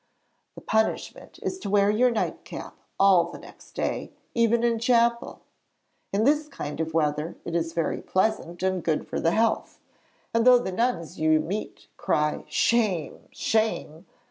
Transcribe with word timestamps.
The 0.55 0.61
punishment 0.61 1.37
is 1.43 1.59
to 1.59 1.69
wear 1.69 1.91
your 1.91 2.09
nightcap 2.09 2.75
all 2.99 3.25
the 3.25 3.37
next 3.37 3.73
day, 3.73 4.11
even 4.33 4.63
in 4.63 4.79
chapel. 4.79 5.41
In 6.11 6.23
this 6.23 6.47
kind 6.47 6.79
of 6.79 6.95
weather 6.95 7.37
it 7.45 7.53
is 7.55 7.73
very 7.73 8.01
pleasant 8.01 8.63
and 8.63 8.83
good 8.83 9.07
for 9.07 9.19
the 9.19 9.29
health, 9.29 9.79
and 10.33 10.43
though 10.43 10.57
the 10.57 10.71
nuns 10.71 11.19
you 11.19 11.39
meet 11.39 11.87
cry 11.97 12.45
'Shame! 12.47 13.27
shame!' 13.29 14.07